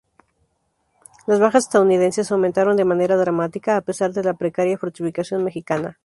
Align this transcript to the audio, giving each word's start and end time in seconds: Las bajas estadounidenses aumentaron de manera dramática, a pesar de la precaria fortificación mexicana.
Las 1.27 1.39
bajas 1.39 1.65
estadounidenses 1.65 2.31
aumentaron 2.31 2.75
de 2.75 2.85
manera 2.85 3.17
dramática, 3.17 3.77
a 3.77 3.81
pesar 3.81 4.13
de 4.13 4.23
la 4.23 4.33
precaria 4.33 4.79
fortificación 4.79 5.43
mexicana. 5.43 5.99